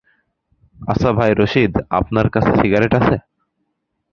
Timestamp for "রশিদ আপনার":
1.33-2.27